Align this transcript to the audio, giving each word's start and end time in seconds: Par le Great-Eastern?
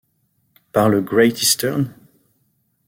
Par 0.71 0.89
le 0.89 0.99
Great-Eastern? 0.99 1.93